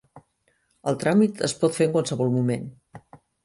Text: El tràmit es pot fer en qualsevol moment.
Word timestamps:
El 0.93 0.97
tràmit 1.03 1.45
es 1.49 1.55
pot 1.61 1.77
fer 1.77 1.89
en 1.91 1.95
qualsevol 1.99 2.35
moment. 2.41 2.69